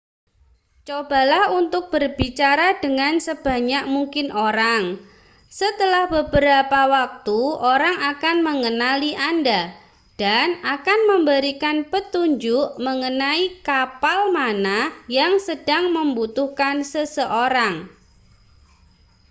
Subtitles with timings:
[0.87, 4.83] cobalah untuk berbicara dengan sebanyak mungkin orang
[5.61, 7.39] setelah beberapa waktu
[7.73, 9.61] orang akan mengenali anda
[10.21, 14.79] dan akan memberikan petunjuk mengenai kapal mana
[15.19, 17.75] yang sedang membutuhkan seseorang